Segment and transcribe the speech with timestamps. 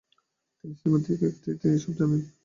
[0.57, 2.21] কিন্তু শ্রীমতী কেতকী যদি– তিনি সব জানেন।